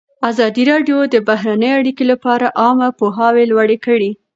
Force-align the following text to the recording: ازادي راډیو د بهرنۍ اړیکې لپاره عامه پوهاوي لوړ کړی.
ازادي 0.29 0.63
راډیو 0.71 0.97
د 1.13 1.15
بهرنۍ 1.29 1.71
اړیکې 1.79 2.03
لپاره 2.11 2.47
عامه 2.61 2.89
پوهاوي 2.99 3.43
لوړ 3.51 3.69
کړی. 3.85 4.11